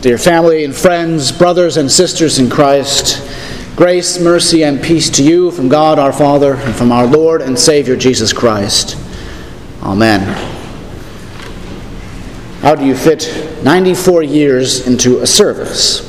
[0.00, 3.20] Dear family and friends, brothers and sisters in Christ,
[3.74, 7.58] grace, mercy, and peace to you from God our Father and from our Lord and
[7.58, 8.96] Savior Jesus Christ.
[9.82, 10.20] Amen.
[12.60, 16.04] How do you fit 94 years into a service?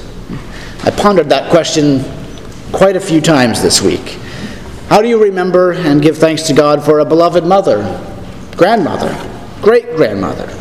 [0.83, 2.03] I pondered that question
[2.71, 4.19] quite a few times this week.
[4.89, 7.81] How do you remember and give thanks to God for a beloved mother,
[8.55, 9.17] grandmother,
[9.63, 10.58] great grandmother?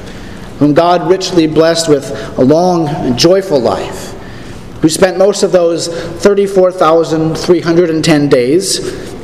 [0.59, 4.13] Whom God richly blessed with a long and joyful life,
[4.83, 8.79] who spent most of those 34,310 days,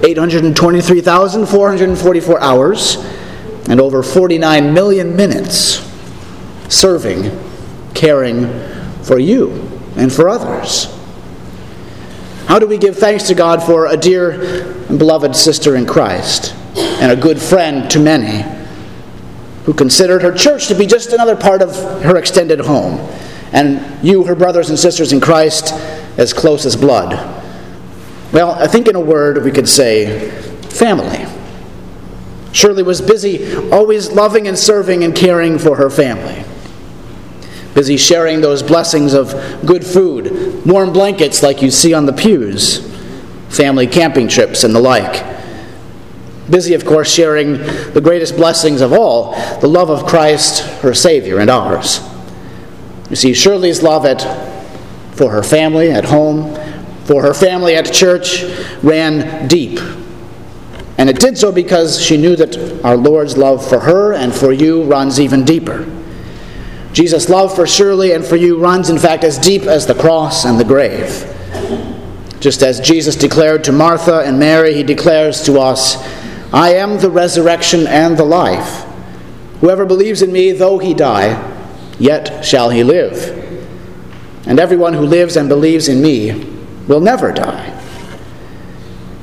[0.05, 2.97] 823,444 hours,
[3.69, 5.91] and over 49 million minutes
[6.69, 7.31] serving,
[7.95, 8.49] caring
[9.03, 10.87] for you and for others.
[12.47, 16.55] How do we give thanks to God for a dear and beloved sister in Christ
[16.77, 18.54] and a good friend to many?
[19.65, 22.99] Who considered her church to be just another part of her extended home,
[23.53, 25.73] and you, her brothers and sisters in Christ,
[26.19, 27.13] as close as blood.
[28.33, 30.31] Well, I think in a word we could say
[30.69, 31.27] family.
[32.53, 36.45] Shirley was busy, always loving and serving and caring for her family.
[37.75, 39.33] Busy sharing those blessings of
[39.67, 42.93] good food, warm blankets like you see on the pews,
[43.49, 45.34] family camping trips, and the like
[46.51, 47.55] Busy, of course, sharing
[47.93, 52.01] the greatest blessings of all the love of Christ, her Savior, and ours.
[53.09, 54.23] You see, Shirley's love at,
[55.15, 56.55] for her family at home,
[57.05, 58.45] for her family at church,
[58.83, 59.79] ran deep.
[60.99, 64.53] And it did so because she knew that our Lord's love for her and for
[64.53, 65.91] you runs even deeper.
[66.93, 70.45] Jesus' love for Shirley and for you runs, in fact, as deep as the cross
[70.45, 71.31] and the grave.
[72.39, 75.97] Just as Jesus declared to Martha and Mary, he declares to us
[76.55, 78.85] I am the resurrection and the life.
[79.61, 81.53] Whoever believes in me, though he die,
[81.99, 83.41] yet shall he live.
[84.47, 86.33] And everyone who lives and believes in me
[86.87, 87.73] will never die.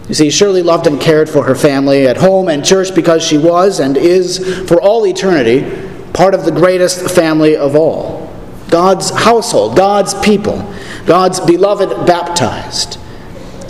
[0.09, 3.37] You see, Shirley loved and cared for her family at home and church because she
[3.37, 5.71] was and is, for all eternity,
[6.11, 8.29] part of the greatest family of all
[8.67, 10.69] God's household, God's people,
[11.05, 12.97] God's beloved baptized.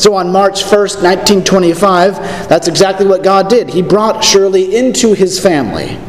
[0.02, 3.70] So on March 1st, 1925, that's exactly what God did.
[3.70, 6.00] He brought Shirley into his family,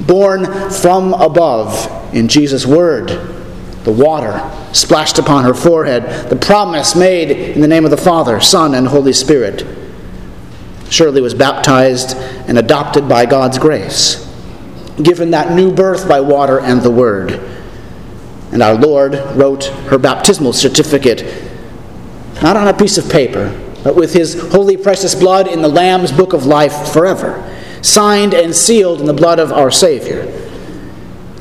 [0.00, 3.10] born from above in Jesus' word.
[3.84, 8.40] The water splashed upon her forehead, the promise made in the name of the Father,
[8.40, 9.64] Son, and Holy Spirit.
[10.90, 12.16] Shirley was baptized
[12.48, 14.28] and adopted by God's grace,
[15.00, 17.34] given that new birth by water and the Word.
[18.50, 21.52] And our Lord wrote her baptismal certificate
[22.42, 26.10] not on a piece of paper, but with his holy precious blood in the Lamb's
[26.10, 27.42] book of life forever,
[27.82, 30.22] signed and sealed in the blood of our Savior.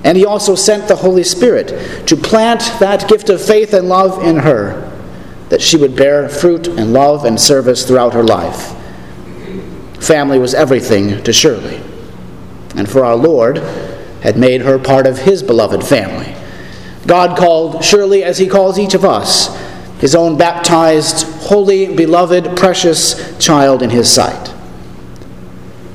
[0.04, 4.22] And he also sent the Holy Spirit to plant that gift of faith and love
[4.24, 4.92] in her,
[5.48, 8.76] that she would bear fruit and love and service throughout her life.
[10.04, 11.82] Family was everything to Shirley,
[12.76, 13.60] and for our Lord
[14.22, 16.36] had made her part of his beloved family.
[17.08, 19.48] God called Shirley as he calls each of us
[20.04, 24.54] his own baptized, holy, beloved, precious child in his sight.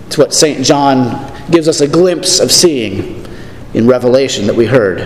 [0.07, 0.65] It's what St.
[0.65, 3.27] John gives us a glimpse of seeing
[3.75, 5.01] in Revelation that we heard.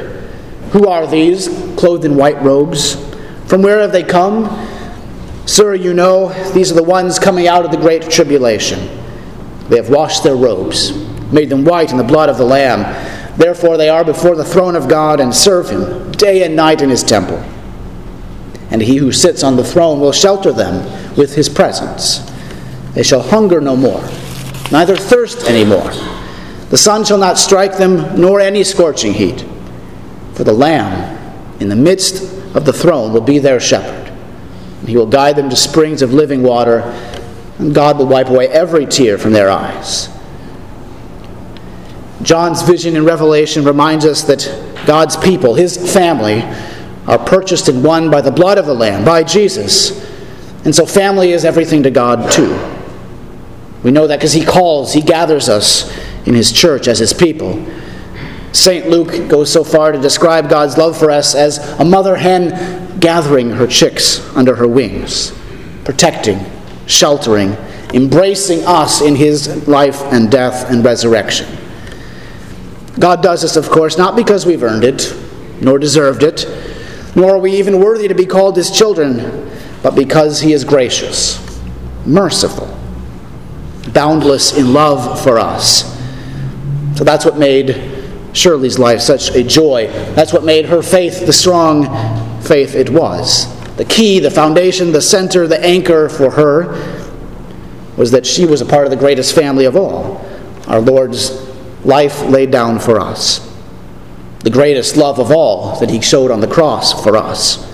[0.70, 2.94] Who are these, clothed in white robes?
[3.46, 4.46] From where have they come?
[5.46, 8.78] Sir, you know, these are the ones coming out of the great tribulation.
[9.68, 10.92] They have washed their robes,
[11.32, 12.82] made them white in the blood of the Lamb.
[13.36, 16.88] Therefore, they are before the throne of God and serve him day and night in
[16.88, 17.44] his temple
[18.72, 20.82] and he who sits on the throne will shelter them
[21.14, 22.20] with his presence.
[22.94, 24.02] They shall hunger no more,
[24.72, 25.90] neither thirst any more.
[26.70, 29.44] The sun shall not strike them, nor any scorching heat.
[30.32, 31.18] For the Lamb
[31.60, 32.22] in the midst
[32.56, 34.10] of the throne will be their shepherd.
[34.80, 36.80] And he will guide them to springs of living water,
[37.58, 40.08] and God will wipe away every tear from their eyes.
[42.22, 44.48] John's vision in Revelation reminds us that
[44.86, 46.42] God's people, his family,
[47.06, 50.08] are purchased and won by the blood of the Lamb, by Jesus.
[50.64, 52.58] And so family is everything to God, too.
[53.82, 55.92] We know that because He calls, He gathers us
[56.26, 57.66] in His church as His people.
[58.52, 58.88] St.
[58.88, 63.50] Luke goes so far to describe God's love for us as a mother hen gathering
[63.50, 65.32] her chicks under her wings,
[65.84, 66.38] protecting,
[66.86, 67.56] sheltering,
[67.94, 71.58] embracing us in His life and death and resurrection.
[73.00, 75.12] God does this, of course, not because we've earned it,
[75.60, 76.46] nor deserved it
[77.14, 79.50] nor are we even worthy to be called his children,
[79.82, 81.60] but because he is gracious,
[82.06, 82.66] merciful,
[83.92, 85.92] boundless in love for us.
[86.96, 87.90] So that's what made
[88.32, 89.88] Shirley's life such a joy.
[90.14, 93.46] That's what made her faith the strong faith it was.
[93.76, 97.02] The key, the foundation, the center, the anchor for her
[97.96, 100.24] was that she was a part of the greatest family of all,
[100.66, 101.30] our Lord's
[101.84, 103.51] life laid down for us.
[104.42, 107.68] The greatest love of all that he showed on the cross for us.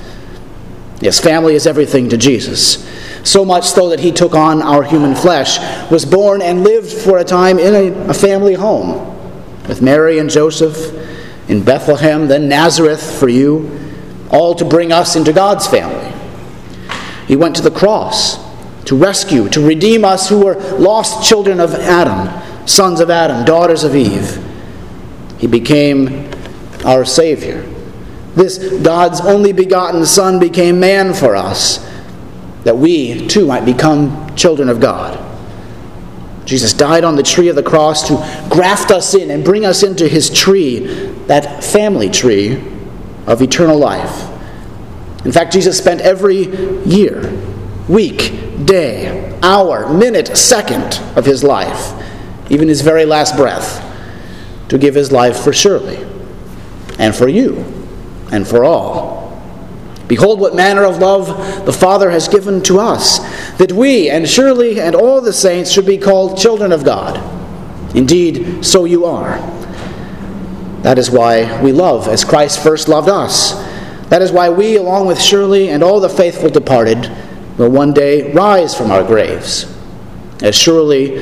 [1.00, 2.86] Yes, family is everything to Jesus.
[3.24, 5.58] So much so that he took on our human flesh,
[5.90, 9.14] was born and lived for a time in a, a family home
[9.68, 10.94] with Mary and Joseph
[11.48, 13.80] in Bethlehem, then Nazareth for you,
[14.30, 16.12] all to bring us into God's family.
[17.26, 18.38] He went to the cross
[18.86, 23.84] to rescue, to redeem us who were lost children of Adam, sons of Adam, daughters
[23.84, 24.42] of Eve.
[25.38, 26.27] He became
[26.84, 27.62] our Savior.
[28.34, 31.84] This God's only begotten Son became man for us,
[32.64, 35.24] that we too might become children of God.
[36.44, 38.14] Jesus died on the tree of the cross to
[38.48, 40.78] graft us in and bring us into his tree,
[41.26, 42.62] that family tree
[43.26, 44.26] of eternal life.
[45.26, 46.46] In fact, Jesus spent every
[46.86, 47.30] year,
[47.88, 48.32] week,
[48.64, 51.92] day, hour, minute, second of his life,
[52.50, 53.84] even his very last breath,
[54.68, 56.07] to give his life for Shirley
[56.98, 57.64] and for you
[58.30, 59.18] and for all.
[60.08, 63.18] Behold, what manner of love the Father has given to us,
[63.58, 67.22] that we and Shirley and all the saints should be called children of God.
[67.94, 69.38] Indeed, so you are.
[70.82, 73.52] That is why we love as Christ first loved us.
[74.08, 77.10] That is why we, along with Shirley and all the faithful departed,
[77.58, 79.74] will one day rise from our graves,
[80.42, 81.18] as surely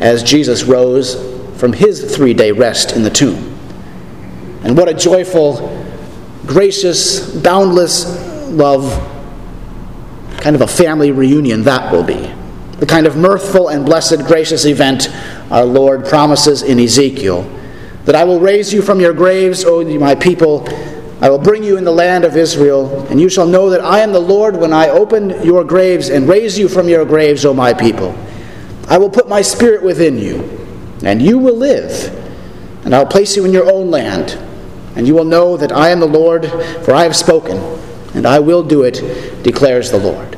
[0.00, 1.14] as Jesus rose
[1.60, 3.49] from his three day rest in the tomb.
[4.62, 5.86] And what a joyful,
[6.46, 8.04] gracious, boundless
[8.48, 8.90] love,
[10.38, 12.30] kind of a family reunion that will be.
[12.78, 15.08] The kind of mirthful and blessed, gracious event
[15.50, 17.48] our Lord promises in Ezekiel
[18.04, 20.66] that I will raise you from your graves, O my people
[21.20, 24.00] I will bring you in the land of Israel, and you shall know that I
[24.00, 27.52] am the Lord when I open your graves and raise you from your graves, O
[27.52, 28.16] my people.
[28.88, 30.48] I will put my spirit within you,
[31.04, 32.08] and you will live,
[32.86, 34.38] and I'll place you in your own land,
[34.96, 36.46] and you will know that I am the Lord,
[36.84, 37.58] for I have spoken,
[38.14, 40.36] and I will do it, declares the Lord.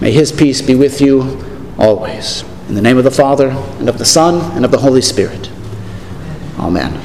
[0.00, 1.44] May his peace be with you
[1.78, 2.44] always.
[2.68, 5.50] In the name of the Father, and of the Son, and of the Holy Spirit.
[6.58, 7.00] Amen.